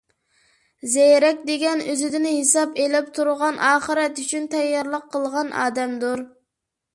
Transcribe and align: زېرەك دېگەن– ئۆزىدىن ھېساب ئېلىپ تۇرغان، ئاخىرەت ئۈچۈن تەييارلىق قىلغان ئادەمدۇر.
زېرەك 0.93 1.43
دېگەن– 1.49 1.83
ئۆزىدىن 1.91 2.25
ھېساب 2.29 2.73
ئېلىپ 2.85 3.11
تۇرغان، 3.19 3.61
ئاخىرەت 3.67 4.23
ئۈچۈن 4.25 4.49
تەييارلىق 4.55 5.07
قىلغان 5.13 5.55
ئادەمدۇر. 5.61 6.27